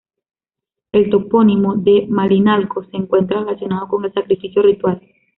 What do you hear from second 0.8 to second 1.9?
El topónimo